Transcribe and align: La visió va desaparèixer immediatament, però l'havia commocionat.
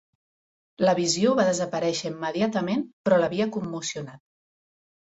La 0.89 0.95
visió 0.99 1.35
va 1.41 1.45
desaparèixer 1.51 2.13
immediatament, 2.15 2.89
però 3.05 3.23
l'havia 3.23 3.51
commocionat. 3.61 4.27